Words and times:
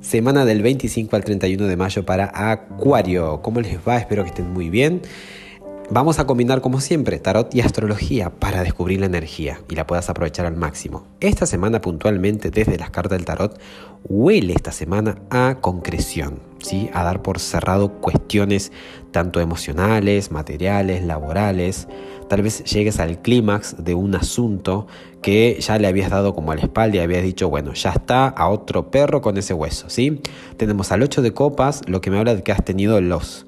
Semana 0.00 0.44
del 0.44 0.62
25 0.62 1.16
al 1.16 1.24
31 1.24 1.66
de 1.66 1.76
mayo 1.76 2.04
para 2.04 2.30
Acuario. 2.52 3.42
¿Cómo 3.42 3.60
les 3.60 3.78
va? 3.78 3.96
Espero 3.96 4.22
que 4.22 4.28
estén 4.28 4.52
muy 4.52 4.70
bien. 4.70 5.02
Vamos 5.90 6.18
a 6.18 6.26
combinar 6.26 6.60
como 6.60 6.80
siempre 6.80 7.18
tarot 7.18 7.54
y 7.54 7.60
astrología 7.60 8.30
para 8.30 8.62
descubrir 8.62 9.00
la 9.00 9.06
energía 9.06 9.60
y 9.68 9.74
la 9.74 9.86
puedas 9.86 10.08
aprovechar 10.08 10.46
al 10.46 10.56
máximo. 10.56 11.06
Esta 11.20 11.46
semana 11.46 11.80
puntualmente 11.80 12.50
desde 12.50 12.78
las 12.78 12.90
cartas 12.90 13.18
del 13.18 13.26
tarot 13.26 13.60
huele 14.08 14.54
esta 14.54 14.72
semana 14.72 15.18
a 15.30 15.58
concreción, 15.60 16.38
a 16.92 17.02
dar 17.02 17.22
por 17.22 17.38
cerrado 17.38 18.00
cuestiones 18.00 18.72
tanto 19.10 19.40
emocionales, 19.40 20.30
materiales, 20.30 21.04
laborales. 21.04 21.88
Tal 22.28 22.42
vez 22.42 22.64
llegues 22.64 23.00
al 23.00 23.20
clímax 23.20 23.84
de 23.84 23.94
un 23.94 24.14
asunto 24.14 24.86
que 25.22 25.58
ya 25.60 25.78
le 25.78 25.86
habías 25.86 26.10
dado 26.10 26.34
como 26.34 26.52
a 26.52 26.56
la 26.56 26.62
espalda 26.62 26.96
y 26.96 27.00
habías 27.00 27.22
dicho, 27.22 27.48
bueno, 27.48 27.74
ya 27.74 27.90
está 27.90 28.28
a 28.28 28.48
otro 28.48 28.90
perro 28.90 29.20
con 29.20 29.36
ese 29.36 29.54
hueso. 29.54 29.88
¿sí? 29.88 30.20
Tenemos 30.56 30.90
al 30.90 31.02
8 31.02 31.22
de 31.22 31.32
copas, 31.32 31.82
lo 31.86 32.00
que 32.00 32.10
me 32.10 32.18
habla 32.18 32.34
de 32.34 32.42
que 32.42 32.52
has 32.52 32.64
tenido 32.64 33.00
los 33.00 33.46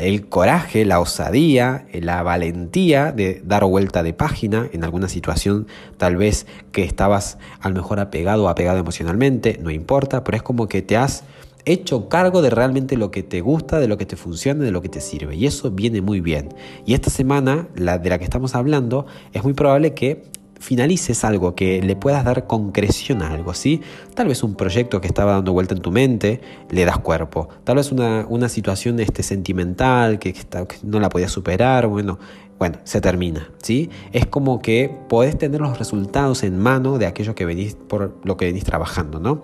el 0.00 0.28
coraje, 0.28 0.84
la 0.84 1.00
osadía, 1.00 1.86
la 1.92 2.22
valentía 2.22 3.12
de 3.12 3.40
dar 3.44 3.64
vuelta 3.64 4.02
de 4.02 4.12
página 4.12 4.68
en 4.72 4.84
alguna 4.84 5.08
situación 5.08 5.66
tal 5.96 6.16
vez 6.16 6.46
que 6.70 6.84
estabas 6.84 7.38
a 7.60 7.68
lo 7.70 7.76
mejor 7.76 7.98
apegado 7.98 8.44
o 8.44 8.48
apegado 8.48 8.78
emocionalmente, 8.78 9.58
no 9.62 9.70
importa, 9.70 10.22
pero 10.22 10.36
es 10.36 10.42
como 10.42 10.68
que 10.68 10.82
te 10.82 10.98
has 10.98 11.24
hecho 11.64 12.08
cargo 12.08 12.42
de 12.42 12.50
realmente 12.50 12.96
lo 12.96 13.10
que 13.10 13.22
te 13.22 13.40
gusta, 13.40 13.78
de 13.78 13.88
lo 13.88 13.98
que 13.98 14.06
te 14.06 14.16
funciona, 14.16 14.64
de 14.64 14.70
lo 14.70 14.82
que 14.82 14.88
te 14.88 15.00
sirve. 15.00 15.36
Y 15.36 15.46
eso 15.46 15.70
viene 15.70 16.00
muy 16.00 16.20
bien. 16.20 16.48
Y 16.86 16.94
esta 16.94 17.10
semana, 17.10 17.68
la 17.74 17.98
de 17.98 18.10
la 18.10 18.18
que 18.18 18.24
estamos 18.24 18.54
hablando, 18.54 19.06
es 19.32 19.42
muy 19.44 19.52
probable 19.52 19.94
que 19.94 20.22
finalices 20.60 21.24
algo, 21.24 21.54
que 21.54 21.82
le 21.82 21.96
puedas 21.96 22.24
dar 22.24 22.46
concreción 22.46 23.22
a 23.22 23.32
algo, 23.32 23.54
¿sí? 23.54 23.80
Tal 24.14 24.28
vez 24.28 24.42
un 24.42 24.54
proyecto 24.54 25.00
que 25.00 25.08
estaba 25.08 25.32
dando 25.32 25.52
vuelta 25.52 25.74
en 25.74 25.80
tu 25.80 25.90
mente, 25.90 26.40
le 26.70 26.84
das 26.84 26.98
cuerpo. 26.98 27.48
Tal 27.64 27.76
vez 27.76 27.90
una, 27.90 28.26
una 28.28 28.48
situación 28.48 29.00
este, 29.00 29.22
sentimental 29.22 30.18
que, 30.18 30.34
no 30.82 31.00
la 31.00 31.08
podías 31.08 31.32
superar, 31.32 31.86
bueno, 31.86 32.18
bueno, 32.58 32.78
se 32.84 33.00
termina, 33.00 33.50
¿sí? 33.62 33.88
Es 34.12 34.26
como 34.26 34.60
que 34.60 34.94
podés 35.08 35.38
tener 35.38 35.62
los 35.62 35.78
resultados 35.78 36.42
en 36.42 36.58
mano 36.58 36.98
de 36.98 37.06
aquello 37.06 37.34
que 37.34 37.46
venís, 37.46 37.74
por 37.74 38.18
lo 38.22 38.36
que 38.36 38.44
venís 38.44 38.64
trabajando, 38.64 39.18
¿no? 39.18 39.40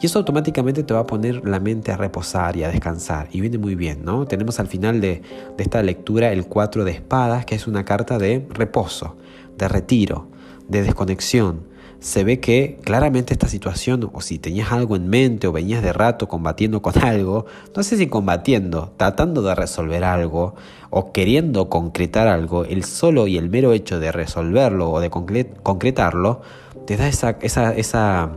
Y 0.00 0.06
eso 0.06 0.20
automáticamente 0.20 0.84
te 0.84 0.94
va 0.94 1.00
a 1.00 1.06
poner 1.06 1.46
la 1.46 1.58
mente 1.58 1.90
a 1.90 1.96
reposar 1.96 2.56
y 2.56 2.62
a 2.62 2.68
descansar, 2.68 3.28
y 3.32 3.40
viene 3.40 3.58
muy 3.58 3.74
bien, 3.74 4.04
¿no? 4.04 4.24
Tenemos 4.24 4.60
al 4.60 4.68
final 4.68 5.00
de, 5.00 5.20
de 5.56 5.62
esta 5.64 5.82
lectura 5.82 6.30
el 6.32 6.46
4 6.46 6.84
de 6.84 6.92
espadas, 6.92 7.44
que 7.44 7.56
es 7.56 7.66
una 7.66 7.84
carta 7.84 8.18
de 8.18 8.46
reposo, 8.50 9.16
de 9.58 9.66
retiro, 9.66 10.28
de 10.70 10.82
desconexión. 10.82 11.68
Se 11.98 12.24
ve 12.24 12.40
que 12.40 12.78
claramente 12.82 13.34
esta 13.34 13.48
situación, 13.48 14.08
o 14.14 14.22
si 14.22 14.38
tenías 14.38 14.72
algo 14.72 14.96
en 14.96 15.08
mente 15.08 15.46
o 15.46 15.52
venías 15.52 15.82
de 15.82 15.92
rato 15.92 16.28
combatiendo 16.28 16.80
con 16.80 16.96
algo, 17.04 17.44
no 17.76 17.82
sé 17.82 17.98
si 17.98 18.06
combatiendo, 18.06 18.94
tratando 18.96 19.42
de 19.42 19.54
resolver 19.54 20.04
algo 20.04 20.54
o 20.88 21.12
queriendo 21.12 21.68
concretar 21.68 22.26
algo, 22.26 22.64
el 22.64 22.84
solo 22.84 23.26
y 23.26 23.36
el 23.36 23.50
mero 23.50 23.72
hecho 23.72 24.00
de 24.00 24.12
resolverlo 24.12 24.90
o 24.90 25.00
de 25.00 25.10
concretarlo, 25.10 26.40
te 26.86 26.96
da 26.96 27.06
esa, 27.06 27.36
esa, 27.42 27.74
esa 27.74 28.30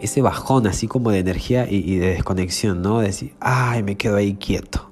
ese 0.00 0.22
bajón 0.22 0.66
así 0.66 0.86
como 0.86 1.10
de 1.10 1.18
energía 1.18 1.66
y, 1.68 1.96
de 1.96 2.10
desconexión, 2.10 2.82
¿no? 2.82 3.00
De 3.00 3.06
decir, 3.06 3.34
ay, 3.40 3.82
me 3.82 3.96
quedo 3.96 4.16
ahí 4.16 4.34
quieto. 4.34 4.90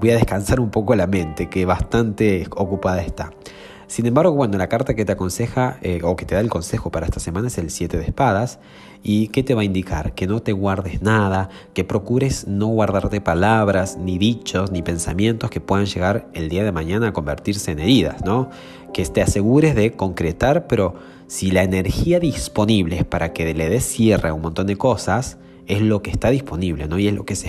Voy 0.00 0.10
a 0.10 0.14
descansar 0.14 0.60
un 0.60 0.70
poco 0.70 0.94
la 0.96 1.06
mente, 1.06 1.48
que 1.48 1.64
bastante 1.64 2.46
ocupada 2.50 3.02
está. 3.02 3.30
Sin 3.88 4.04
embargo, 4.04 4.32
bueno, 4.32 4.58
la 4.58 4.68
carta 4.68 4.94
que 4.94 5.06
te 5.06 5.12
aconseja 5.12 5.78
eh, 5.80 6.00
o 6.04 6.14
que 6.14 6.26
te 6.26 6.34
da 6.34 6.42
el 6.42 6.50
consejo 6.50 6.90
para 6.90 7.06
esta 7.06 7.20
semana 7.20 7.48
es 7.48 7.56
el 7.56 7.70
7 7.70 7.96
de 7.96 8.04
espadas. 8.04 8.58
¿Y 9.02 9.28
qué 9.28 9.42
te 9.42 9.54
va 9.54 9.62
a 9.62 9.64
indicar? 9.64 10.14
Que 10.14 10.26
no 10.26 10.42
te 10.42 10.52
guardes 10.52 11.00
nada, 11.00 11.48
que 11.72 11.84
procures 11.84 12.46
no 12.46 12.66
guardarte 12.66 13.22
palabras, 13.22 13.96
ni 13.96 14.18
dichos, 14.18 14.70
ni 14.72 14.82
pensamientos 14.82 15.48
que 15.48 15.62
puedan 15.62 15.86
llegar 15.86 16.28
el 16.34 16.50
día 16.50 16.64
de 16.64 16.72
mañana 16.72 17.08
a 17.08 17.12
convertirse 17.14 17.72
en 17.72 17.78
heridas, 17.78 18.22
¿no? 18.26 18.50
Que 18.92 19.06
te 19.06 19.22
asegures 19.22 19.74
de 19.74 19.92
concretar, 19.92 20.66
pero 20.66 20.94
si 21.26 21.50
la 21.50 21.62
energía 21.62 22.20
disponible 22.20 22.98
es 22.98 23.04
para 23.04 23.32
que 23.32 23.54
le 23.54 23.70
des 23.70 23.84
cierre 23.84 24.28
a 24.28 24.34
un 24.34 24.42
montón 24.42 24.66
de 24.66 24.76
cosas, 24.76 25.38
es 25.66 25.80
lo 25.80 26.02
que 26.02 26.10
está 26.10 26.28
disponible, 26.28 26.88
¿no? 26.88 26.98
Y 26.98 27.08
es 27.08 27.14
lo 27.14 27.24
que 27.24 27.36
se 27.36 27.48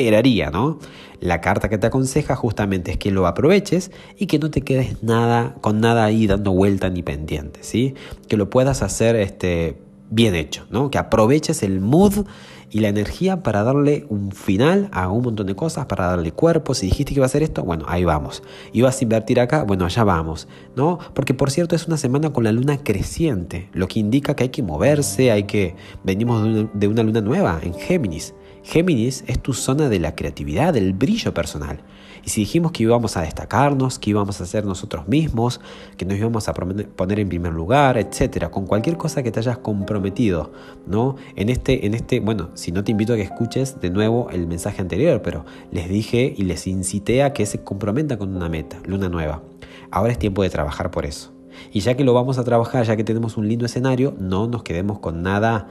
esperaría, 0.00 0.50
¿no? 0.50 0.78
La 1.20 1.40
carta 1.40 1.68
que 1.68 1.78
te 1.78 1.88
aconseja 1.88 2.36
justamente 2.36 2.92
es 2.92 2.96
que 2.96 3.10
lo 3.10 3.26
aproveches 3.26 3.90
y 4.16 4.26
que 4.26 4.38
no 4.38 4.50
te 4.50 4.62
quedes 4.62 5.02
nada 5.02 5.56
con 5.60 5.80
nada 5.80 6.04
ahí 6.04 6.26
dando 6.26 6.52
vuelta 6.52 6.90
ni 6.90 7.02
pendiente, 7.02 7.60
¿sí? 7.62 7.94
Que 8.28 8.36
lo 8.36 8.50
puedas 8.50 8.82
hacer 8.82 9.16
este 9.16 9.78
bien 10.10 10.34
hecho, 10.34 10.66
¿no? 10.70 10.90
Que 10.90 10.98
aproveches 10.98 11.62
el 11.62 11.80
mood 11.80 12.26
y 12.70 12.80
la 12.80 12.88
energía 12.88 13.42
para 13.42 13.62
darle 13.62 14.06
un 14.10 14.30
final 14.30 14.88
a 14.92 15.08
un 15.08 15.22
montón 15.22 15.46
de 15.46 15.54
cosas, 15.54 15.86
para 15.86 16.06
darle 16.06 16.32
cuerpo. 16.32 16.74
Si 16.74 16.86
dijiste 16.86 17.14
que 17.14 17.18
iba 17.20 17.24
a 17.24 17.26
hacer 17.26 17.42
esto, 17.42 17.62
bueno, 17.62 17.84
ahí 17.88 18.04
vamos. 18.04 18.42
Y 18.72 18.82
vas 18.82 19.00
a 19.00 19.04
invertir 19.04 19.40
acá, 19.40 19.64
bueno, 19.64 19.84
allá 19.86 20.04
vamos, 20.04 20.48
¿no? 20.76 20.98
Porque 21.14 21.34
por 21.34 21.50
cierto 21.50 21.74
es 21.74 21.86
una 21.86 21.96
semana 21.96 22.30
con 22.32 22.44
la 22.44 22.52
luna 22.52 22.78
creciente, 22.78 23.70
lo 23.72 23.88
que 23.88 24.00
indica 24.00 24.36
que 24.36 24.44
hay 24.44 24.50
que 24.50 24.62
moverse, 24.62 25.30
hay 25.30 25.44
que 25.44 25.74
venimos 26.04 26.68
de 26.72 26.88
una 26.88 27.02
luna 27.02 27.20
nueva 27.20 27.58
en 27.62 27.74
Géminis. 27.74 28.34
Géminis 28.68 29.24
es 29.26 29.40
tu 29.40 29.54
zona 29.54 29.88
de 29.88 29.98
la 29.98 30.14
creatividad, 30.14 30.74
del 30.74 30.92
brillo 30.92 31.32
personal. 31.32 31.80
Y 32.22 32.28
si 32.28 32.42
dijimos 32.42 32.70
que 32.70 32.82
íbamos 32.82 33.16
a 33.16 33.22
destacarnos, 33.22 33.98
que 33.98 34.10
íbamos 34.10 34.42
a 34.42 34.44
ser 34.44 34.66
nosotros 34.66 35.08
mismos, 35.08 35.58
que 35.96 36.04
nos 36.04 36.18
íbamos 36.18 36.50
a 36.50 36.52
poner 36.52 37.18
en 37.18 37.30
primer 37.30 37.54
lugar, 37.54 37.96
etcétera, 37.96 38.50
con 38.50 38.66
cualquier 38.66 38.98
cosa 38.98 39.22
que 39.22 39.30
te 39.30 39.40
hayas 39.40 39.56
comprometido, 39.56 40.52
¿no? 40.86 41.16
En 41.34 41.48
este, 41.48 41.86
en 41.86 41.94
este, 41.94 42.20
bueno, 42.20 42.50
si 42.52 42.70
no 42.70 42.84
te 42.84 42.90
invito 42.90 43.14
a 43.14 43.16
que 43.16 43.22
escuches 43.22 43.80
de 43.80 43.88
nuevo 43.88 44.28
el 44.28 44.46
mensaje 44.46 44.82
anterior, 44.82 45.22
pero 45.22 45.46
les 45.72 45.88
dije 45.88 46.34
y 46.36 46.42
les 46.42 46.66
incité 46.66 47.22
a 47.22 47.32
que 47.32 47.46
se 47.46 47.64
comprometan 47.64 48.18
con 48.18 48.36
una 48.36 48.50
meta, 48.50 48.80
luna 48.84 49.08
nueva. 49.08 49.42
Ahora 49.90 50.12
es 50.12 50.18
tiempo 50.18 50.42
de 50.42 50.50
trabajar 50.50 50.90
por 50.90 51.06
eso. 51.06 51.32
Y 51.72 51.80
ya 51.80 51.96
que 51.96 52.04
lo 52.04 52.12
vamos 52.12 52.36
a 52.36 52.44
trabajar, 52.44 52.84
ya 52.84 52.96
que 52.96 53.04
tenemos 53.04 53.38
un 53.38 53.48
lindo 53.48 53.64
escenario, 53.64 54.14
no 54.20 54.46
nos 54.46 54.62
quedemos 54.62 54.98
con 54.98 55.22
nada 55.22 55.68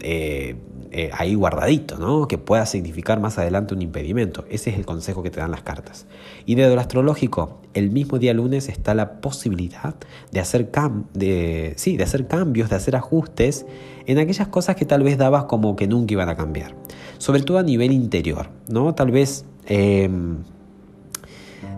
eh, 0.00 0.56
eh, 0.90 1.10
ahí 1.12 1.34
guardadito, 1.34 1.98
¿no? 1.98 2.28
que 2.28 2.38
pueda 2.38 2.66
significar 2.66 3.18
más 3.20 3.38
adelante 3.38 3.74
un 3.74 3.82
impedimento. 3.82 4.44
Ese 4.48 4.70
es 4.70 4.76
el 4.76 4.86
consejo 4.86 5.22
que 5.22 5.30
te 5.30 5.40
dan 5.40 5.50
las 5.50 5.62
cartas. 5.62 6.06
Y 6.46 6.54
desde 6.54 6.74
lo 6.74 6.80
astrológico, 6.80 7.60
el 7.74 7.90
mismo 7.90 8.18
día 8.18 8.32
lunes 8.32 8.68
está 8.68 8.94
la 8.94 9.20
posibilidad 9.20 9.96
de 10.30 10.40
hacer, 10.40 10.70
de, 11.12 11.74
sí, 11.76 11.96
de 11.96 12.04
hacer 12.04 12.28
cambios, 12.28 12.70
de 12.70 12.76
hacer 12.76 12.94
ajustes 12.96 13.66
en 14.06 14.18
aquellas 14.18 14.48
cosas 14.48 14.76
que 14.76 14.84
tal 14.84 15.02
vez 15.02 15.18
dabas 15.18 15.44
como 15.44 15.74
que 15.74 15.88
nunca 15.88 16.12
iban 16.12 16.28
a 16.28 16.36
cambiar. 16.36 16.74
Sobre 17.18 17.42
todo 17.42 17.58
a 17.58 17.62
nivel 17.62 17.92
interior, 17.92 18.50
¿no? 18.68 18.94
Tal 18.94 19.10
vez... 19.10 19.44
Em, 19.66 20.44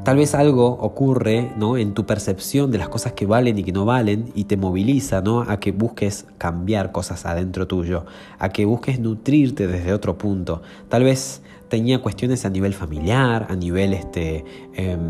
Tal 0.06 0.19
vez 0.19 0.37
algo 0.37 0.69
ocurre 0.69 1.50
¿no? 1.56 1.77
en 1.77 1.93
tu 1.93 2.06
percepción 2.06 2.71
de 2.71 2.78
las 2.78 2.89
cosas 2.89 3.15
que 3.15 3.27
valen 3.27 3.59
y 3.59 3.65
que 3.65 3.72
no 3.72 3.84
valen 3.84 4.31
y 4.37 4.44
te 4.44 4.56
moviliza 4.56 5.21
¿no? 5.21 5.41
a 5.41 5.59
que 5.59 5.72
busques 5.72 6.27
cambiar 6.39 6.93
cosas 6.93 7.27
adentro 7.27 7.67
tuyo, 7.67 8.06
a 8.39 8.50
que 8.50 8.67
busques 8.67 9.00
nutrirte 9.00 9.67
desde 9.67 9.93
otro 9.93 10.17
punto. 10.17 10.62
Tal 10.89 11.03
vez 11.03 11.43
tenía 11.69 12.03
cuestiones 12.03 12.44
a 12.44 12.50
nivel 12.50 12.72
familiar, 12.72 13.49
a 13.50 13.56
nivel 13.56 13.94
este, 13.94 14.44
em, 14.75 15.00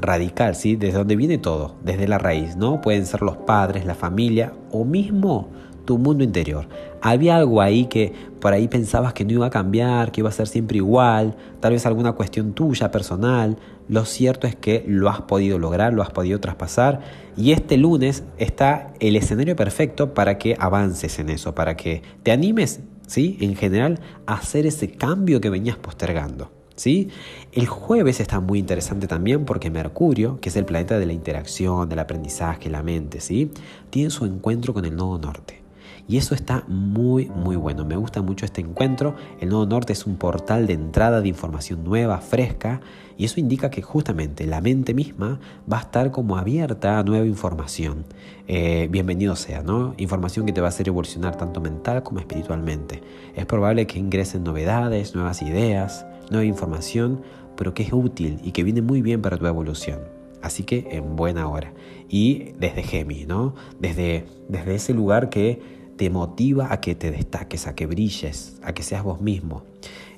radical, 0.00 0.56
¿sí? 0.56 0.74
desde 0.74 0.98
donde 0.98 1.14
viene 1.14 1.38
todo, 1.38 1.76
desde 1.84 2.08
la 2.08 2.18
raíz. 2.18 2.56
¿no? 2.56 2.80
Pueden 2.80 3.06
ser 3.06 3.22
los 3.22 3.36
padres, 3.36 3.86
la 3.86 3.94
familia 3.94 4.54
o 4.72 4.84
mismo 4.84 5.50
tu 5.84 5.98
mundo 5.98 6.24
interior. 6.24 6.66
Había 7.00 7.36
algo 7.36 7.60
ahí 7.60 7.86
que 7.86 8.12
por 8.40 8.52
ahí 8.52 8.68
pensabas 8.68 9.12
que 9.12 9.24
no 9.24 9.32
iba 9.32 9.46
a 9.46 9.50
cambiar, 9.50 10.12
que 10.12 10.20
iba 10.20 10.28
a 10.28 10.32
ser 10.32 10.46
siempre 10.46 10.76
igual, 10.78 11.36
tal 11.60 11.72
vez 11.72 11.86
alguna 11.86 12.12
cuestión 12.12 12.52
tuya 12.52 12.90
personal. 12.90 13.56
Lo 13.88 14.04
cierto 14.04 14.46
es 14.46 14.56
que 14.56 14.84
lo 14.86 15.08
has 15.08 15.22
podido 15.22 15.58
lograr, 15.58 15.92
lo 15.92 16.02
has 16.02 16.10
podido 16.10 16.40
traspasar 16.40 17.00
y 17.36 17.52
este 17.52 17.76
lunes 17.76 18.24
está 18.38 18.92
el 19.00 19.16
escenario 19.16 19.56
perfecto 19.56 20.14
para 20.14 20.38
que 20.38 20.56
avances 20.58 21.18
en 21.18 21.28
eso, 21.30 21.54
para 21.54 21.76
que 21.76 22.02
te 22.22 22.32
animes, 22.32 22.80
¿sí? 23.06 23.36
En 23.40 23.56
general, 23.56 24.00
a 24.26 24.34
hacer 24.34 24.66
ese 24.66 24.90
cambio 24.90 25.40
que 25.40 25.50
venías 25.50 25.76
postergando. 25.76 26.50
¿Sí? 26.74 27.10
El 27.52 27.66
jueves 27.66 28.18
está 28.18 28.40
muy 28.40 28.58
interesante 28.58 29.06
también 29.06 29.44
porque 29.44 29.70
Mercurio, 29.70 30.40
que 30.40 30.48
es 30.48 30.56
el 30.56 30.64
planeta 30.64 30.98
de 30.98 31.04
la 31.04 31.12
interacción, 31.12 31.86
del 31.88 31.98
aprendizaje, 31.98 32.70
la 32.70 32.82
mente, 32.82 33.20
¿sí? 33.20 33.50
tiene 33.90 34.08
su 34.08 34.24
encuentro 34.24 34.72
con 34.72 34.86
el 34.86 34.96
nodo 34.96 35.18
norte. 35.18 35.61
Y 36.08 36.16
eso 36.16 36.34
está 36.34 36.64
muy, 36.68 37.26
muy 37.26 37.56
bueno. 37.56 37.84
Me 37.84 37.96
gusta 37.96 38.22
mucho 38.22 38.44
este 38.44 38.60
encuentro. 38.60 39.14
El 39.40 39.50
Nodo 39.50 39.66
Norte 39.66 39.92
es 39.92 40.06
un 40.06 40.16
portal 40.16 40.66
de 40.66 40.74
entrada 40.74 41.20
de 41.20 41.28
información 41.28 41.84
nueva, 41.84 42.18
fresca, 42.18 42.80
y 43.16 43.24
eso 43.24 43.38
indica 43.40 43.70
que 43.70 43.82
justamente 43.82 44.46
la 44.46 44.60
mente 44.60 44.94
misma 44.94 45.38
va 45.70 45.78
a 45.78 45.82
estar 45.82 46.10
como 46.10 46.36
abierta 46.36 46.98
a 46.98 47.04
nueva 47.04 47.26
información. 47.26 48.04
Eh, 48.48 48.88
bienvenido 48.90 49.36
sea, 49.36 49.62
¿no? 49.62 49.94
Información 49.96 50.46
que 50.46 50.52
te 50.52 50.60
va 50.60 50.68
a 50.68 50.70
hacer 50.70 50.88
evolucionar 50.88 51.36
tanto 51.36 51.60
mental 51.60 52.02
como 52.02 52.18
espiritualmente. 52.18 53.02
Es 53.36 53.46
probable 53.46 53.86
que 53.86 53.98
ingresen 53.98 54.44
novedades, 54.44 55.14
nuevas 55.14 55.42
ideas, 55.42 56.04
nueva 56.30 56.44
información, 56.44 57.22
pero 57.56 57.74
que 57.74 57.84
es 57.84 57.92
útil 57.92 58.40
y 58.42 58.52
que 58.52 58.64
viene 58.64 58.82
muy 58.82 59.02
bien 59.02 59.22
para 59.22 59.36
tu 59.36 59.46
evolución. 59.46 60.00
Así 60.42 60.64
que 60.64 60.88
en 60.90 61.14
buena 61.14 61.48
hora. 61.48 61.72
Y 62.08 62.52
desde 62.58 62.82
Géminis, 62.82 63.28
¿no? 63.28 63.54
Desde, 63.78 64.26
desde 64.48 64.74
ese 64.74 64.92
lugar 64.92 65.30
que 65.30 65.81
te 65.96 66.10
motiva 66.10 66.72
a 66.72 66.80
que 66.80 66.94
te 66.94 67.10
destaques, 67.10 67.66
a 67.66 67.74
que 67.74 67.86
brilles, 67.86 68.58
a 68.62 68.72
que 68.72 68.82
seas 68.82 69.02
vos 69.02 69.20
mismo. 69.20 69.64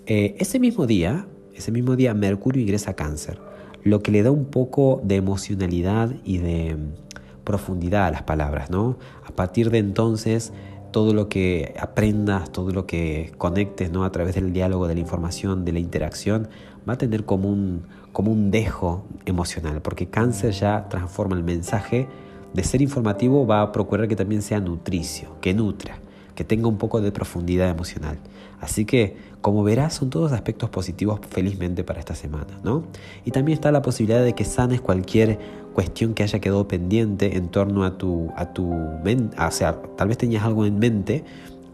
Eh, 0.06 0.36
ese 0.38 0.58
mismo 0.58 0.86
día, 0.86 1.26
ese 1.54 1.72
mismo 1.72 1.96
día, 1.96 2.14
Mercurio 2.14 2.62
ingresa 2.62 2.92
a 2.92 2.94
Cáncer, 2.94 3.38
lo 3.82 4.02
que 4.02 4.10
le 4.10 4.22
da 4.22 4.30
un 4.30 4.46
poco 4.46 5.00
de 5.04 5.16
emocionalidad 5.16 6.14
y 6.24 6.38
de 6.38 6.74
mm, 6.74 7.44
profundidad 7.44 8.06
a 8.06 8.10
las 8.10 8.22
palabras, 8.22 8.70
¿no? 8.70 8.98
A 9.26 9.32
partir 9.32 9.70
de 9.70 9.78
entonces, 9.78 10.52
todo 10.90 11.12
lo 11.12 11.28
que 11.28 11.74
aprendas, 11.78 12.50
todo 12.52 12.70
lo 12.70 12.86
que 12.86 13.32
conectes, 13.36 13.90
¿no? 13.90 14.04
A 14.04 14.12
través 14.12 14.36
del 14.36 14.52
diálogo, 14.52 14.86
de 14.88 14.94
la 14.94 15.00
información, 15.00 15.64
de 15.64 15.72
la 15.72 15.80
interacción, 15.80 16.48
va 16.88 16.94
a 16.94 16.98
tener 16.98 17.24
como 17.24 17.48
un, 17.48 17.82
como 18.12 18.30
un 18.30 18.50
dejo 18.50 19.04
emocional, 19.26 19.82
porque 19.82 20.06
cáncer 20.06 20.52
ya 20.52 20.88
transforma 20.88 21.36
el 21.36 21.42
mensaje 21.42 22.06
de 22.54 22.64
ser 22.64 22.80
informativo, 22.80 23.46
va 23.46 23.62
a 23.62 23.72
procurar 23.72 24.08
que 24.08 24.16
también 24.16 24.40
sea 24.40 24.60
nutricio, 24.60 25.36
que 25.40 25.52
nutra, 25.52 25.98
que 26.34 26.44
tenga 26.44 26.68
un 26.68 26.78
poco 26.78 27.00
de 27.00 27.12
profundidad 27.12 27.68
emocional. 27.68 28.18
Así 28.60 28.84
que, 28.86 29.16
como 29.40 29.62
verás, 29.62 29.94
son 29.94 30.08
todos 30.08 30.32
aspectos 30.32 30.70
positivos 30.70 31.20
felizmente 31.28 31.84
para 31.84 32.00
esta 32.00 32.14
semana, 32.14 32.58
¿no? 32.62 32.84
Y 33.24 33.32
también 33.32 33.54
está 33.54 33.70
la 33.72 33.82
posibilidad 33.82 34.24
de 34.24 34.34
que 34.34 34.44
sanes 34.44 34.80
cualquier 34.80 35.38
cuestión 35.74 36.14
que 36.14 36.22
haya 36.22 36.38
quedado 36.38 36.66
pendiente 36.66 37.36
en 37.36 37.48
torno 37.48 37.84
a 37.84 37.98
tu, 37.98 38.30
a 38.36 38.52
tu 38.54 38.72
mente, 39.04 39.36
o 39.38 39.50
sea, 39.50 39.82
tal 39.96 40.08
vez 40.08 40.16
tenías 40.16 40.44
algo 40.44 40.64
en 40.64 40.78
mente 40.78 41.24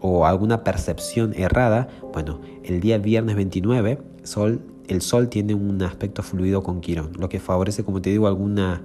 o 0.01 0.25
alguna 0.25 0.63
percepción 0.63 1.33
errada. 1.35 1.87
Bueno, 2.11 2.41
el 2.63 2.81
día 2.81 2.97
viernes 2.97 3.35
29, 3.35 3.99
Sol 4.23 4.61
el 4.91 5.01
sol 5.01 5.29
tiene 5.29 5.53
un 5.53 5.81
aspecto 5.83 6.21
fluido 6.21 6.63
con 6.63 6.81
Quirón, 6.81 7.11
lo 7.17 7.29
que 7.29 7.39
favorece, 7.39 7.83
como 7.83 8.01
te 8.01 8.09
digo, 8.09 8.27
alguna 8.27 8.81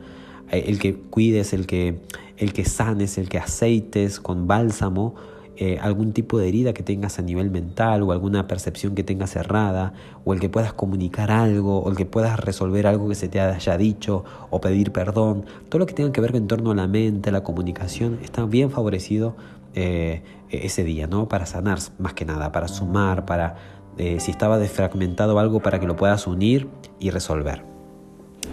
el 0.51 0.79
que 0.79 0.95
cuides, 0.95 1.53
el 1.53 1.67
que, 1.67 2.01
el 2.37 2.53
que 2.53 2.65
sanes, 2.65 3.19
el 3.19 3.29
que 3.29 3.39
aceites 3.39 4.21
con 4.21 4.47
bálsamo 4.47 5.15
eh, 5.59 5.79
algún 5.81 6.13
tipo 6.13 6.39
de 6.39 6.49
herida 6.49 6.75
que 6.75 6.83
tengas 6.83 7.19
a 7.19 7.23
nivel 7.23 7.51
mental 7.51 8.03
o 8.03 8.13
alguna 8.13 8.47
percepción 8.47 8.95
que 8.95 9.03
tengas 9.03 9.31
cerrada 9.31 9.95
o 10.27 10.35
el 10.35 10.41
que 10.41 10.51
puedas 10.51 10.75
comunicar 10.75 11.31
algo 11.31 11.79
o 11.79 11.89
el 11.89 11.97
que 11.97 12.05
puedas 12.05 12.39
resolver 12.39 12.87
algo 12.87 13.09
que 13.09 13.15
se 13.15 13.29
te 13.29 13.41
haya 13.41 13.79
dicho 13.79 14.23
o 14.51 14.61
pedir 14.61 14.93
perdón. 14.93 15.47
Todo 15.71 15.79
lo 15.79 15.87
que 15.87 15.95
tenga 15.95 16.13
que 16.13 16.21
ver 16.21 16.37
en 16.37 16.47
torno 16.47 16.73
a 16.73 16.75
la 16.75 16.87
mente, 16.87 17.33
la 17.33 17.43
comunicación, 17.43 18.19
está 18.23 18.45
bien 18.45 18.71
favorecido 18.71 19.35
eh, 19.75 20.23
ese 20.51 20.85
día, 20.85 21.07
¿no? 21.07 21.27
Para 21.27 21.47
sanar 21.47 21.79
más 21.99 22.13
que 22.13 22.27
nada, 22.27 22.53
para 22.53 22.69
sumar, 22.69 23.25
para 23.25 23.57
eh, 23.97 24.21
si 24.21 24.31
estaba 24.31 24.59
desfragmentado 24.59 25.39
algo 25.39 25.61
para 25.61 25.81
que 25.81 25.87
lo 25.87 25.97
puedas 25.97 26.27
unir 26.27 26.69
y 27.01 27.09
resolver. 27.09 27.76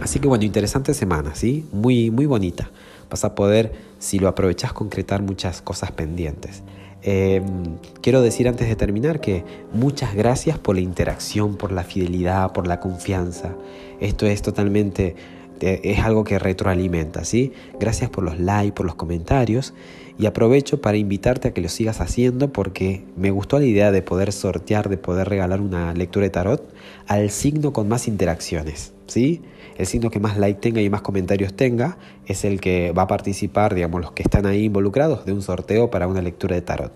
Así 0.00 0.18
que 0.18 0.28
bueno, 0.28 0.44
interesante 0.44 0.94
semana, 0.94 1.34
¿sí? 1.34 1.66
Muy, 1.72 2.10
muy 2.10 2.26
bonita. 2.26 2.70
Vas 3.10 3.24
a 3.24 3.34
poder, 3.34 3.72
si 3.98 4.18
lo 4.18 4.28
aprovechas, 4.28 4.72
concretar 4.72 5.22
muchas 5.22 5.62
cosas 5.62 5.92
pendientes. 5.92 6.62
Em, 7.02 7.76
quiero 8.00 8.22
decir 8.22 8.48
antes 8.48 8.66
de 8.66 8.76
terminar 8.76 9.20
que 9.20 9.44
muchas 9.74 10.14
gracias 10.14 10.58
por 10.58 10.74
la 10.74 10.80
interacción, 10.80 11.56
por 11.56 11.70
la 11.70 11.84
fidelidad, 11.84 12.52
por 12.52 12.66
la 12.66 12.80
confianza. 12.80 13.54
Esto 14.00 14.26
es 14.26 14.40
totalmente, 14.40 15.14
eh, 15.60 15.80
es 15.84 15.98
algo 16.00 16.24
que 16.24 16.38
retroalimenta, 16.38 17.24
¿sí? 17.24 17.52
Gracias 17.78 18.08
por 18.08 18.24
los 18.24 18.40
likes, 18.40 18.72
por 18.72 18.86
los 18.86 18.94
comentarios 18.94 19.74
y 20.18 20.26
aprovecho 20.26 20.80
para 20.80 20.96
invitarte 20.96 21.48
a 21.48 21.52
que 21.52 21.60
lo 21.60 21.68
sigas 21.68 22.00
haciendo 22.00 22.52
porque 22.52 23.04
me 23.16 23.30
gustó 23.30 23.58
la 23.58 23.66
idea 23.66 23.92
de 23.92 24.00
poder 24.00 24.32
sortear, 24.32 24.88
de 24.88 24.96
poder 24.96 25.28
regalar 25.28 25.60
una 25.60 25.92
lectura 25.92 26.24
de 26.24 26.30
tarot 26.30 26.74
al 27.06 27.30
signo 27.30 27.74
con 27.74 27.86
más 27.86 28.08
interacciones. 28.08 28.94
¿sí? 29.06 29.42
El 29.76 29.86
signo 29.86 30.10
que 30.10 30.20
más 30.20 30.36
like 30.36 30.60
tenga 30.60 30.80
y 30.80 30.90
más 30.90 31.02
comentarios 31.02 31.54
tenga 31.54 31.96
es 32.26 32.44
el 32.44 32.60
que 32.60 32.92
va 32.92 33.02
a 33.02 33.06
participar, 33.06 33.74
digamos, 33.74 34.00
los 34.00 34.12
que 34.12 34.22
están 34.22 34.46
ahí 34.46 34.64
involucrados 34.64 35.24
de 35.24 35.32
un 35.32 35.42
sorteo 35.42 35.90
para 35.90 36.06
una 36.06 36.22
lectura 36.22 36.54
de 36.54 36.62
tarot. 36.62 36.92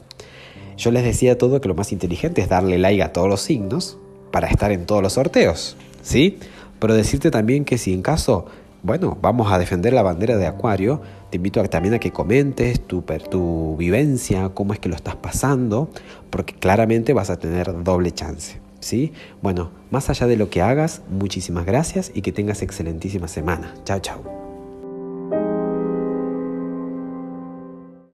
Yo 0.77 0.91
les 0.91 1.03
decía 1.03 1.37
todo 1.39 1.61
que 1.61 1.69
lo 1.69 1.75
más 1.75 1.93
inteligente 1.93 2.41
es 2.41 2.49
darle 2.49 2.79
like 2.79 3.03
a 3.03 3.13
todos 3.13 3.29
los 3.29 3.41
signos 3.41 3.99
para 4.31 4.49
estar 4.49 4.71
en 4.71 4.87
todos 4.87 5.03
los 5.03 5.15
sorteos, 5.15 5.77
¿sí? 6.03 6.39
Pero 6.79 6.95
decirte 6.95 7.31
también 7.31 7.65
que 7.65 7.79
si 7.79 7.93
en 7.93 8.03
caso 8.03 8.47
bueno, 8.83 9.19
vamos 9.21 9.51
a 9.51 9.59
defender 9.59 9.93
la 9.93 10.03
bandera 10.03 10.37
de 10.37 10.47
Acuario. 10.47 11.01
Te 11.31 11.37
invito 11.37 11.63
también 11.65 11.95
a 11.95 11.99
que 11.99 12.13
comentes 12.13 12.81
tu, 12.81 13.03
tu 13.31 13.77
vivencia, 13.77 14.51
cómo 14.55 14.73
es 14.73 14.79
que 14.79 14.89
lo 14.89 14.95
estás 14.95 15.17
pasando, 15.17 15.91
porque 16.31 16.55
claramente 16.55 17.13
vas 17.13 17.29
a 17.31 17.39
tener 17.39 17.83
doble 17.83 18.13
chance. 18.13 18.61
¿Sí? 18.81 19.13
Bueno, 19.43 19.71
más 19.91 20.11
allá 20.11 20.27
de 20.27 20.37
lo 20.37 20.51
que 20.51 20.63
hagas, 20.63 21.03
muchísimas 21.09 21.67
gracias 21.67 22.11
y 22.15 22.23
que 22.23 22.33
tengas 22.33 22.63
excelentísima 22.63 23.29
semana. 23.29 23.75
Chao, 23.85 24.01
chao. 24.01 24.48